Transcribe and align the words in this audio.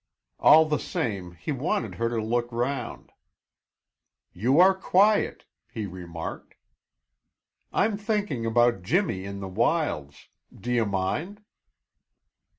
All 0.39 0.65
the 0.65 0.79
same, 0.79 1.33
he 1.33 1.51
wanted 1.51 1.93
her 2.01 2.09
to 2.09 2.19
look 2.19 2.51
round. 2.51 3.11
"You 4.33 4.59
are 4.59 4.73
quiet," 4.73 5.45
he 5.71 5.85
remarked. 5.85 6.55
"I'm 7.71 7.97
thinking 7.97 8.43
about 8.43 8.81
Jimmy 8.81 9.25
in 9.25 9.41
the 9.41 9.47
wilds. 9.47 10.29
Do 10.51 10.71
you 10.71 10.87
mind?" 10.87 11.43